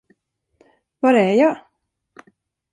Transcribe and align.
Var 0.99 1.13
är 1.13 1.33
jag? 1.33 1.57